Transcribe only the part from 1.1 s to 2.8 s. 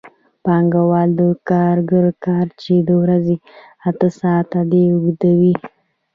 د کارګر کار چې